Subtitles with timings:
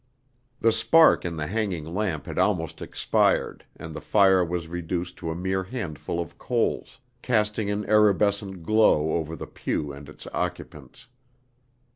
[0.61, 5.29] The spark in the hanging lamp had almost expired, and the fire was reduced to
[5.29, 11.05] a mere handful of coals, casting an erubescent glow over the pew and its occupants.